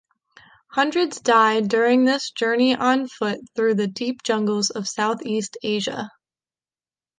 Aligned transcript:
Hundreds 0.71 1.19
died 1.19 1.69
during 1.69 2.05
this 2.05 2.31
journey 2.31 2.73
on 2.75 3.07
foot 3.07 3.39
through 3.55 3.75
the 3.75 3.85
deep 3.85 4.23
jungles 4.23 4.71
of 4.71 4.87
Southeast 4.89 5.57
Asia. 5.61 6.09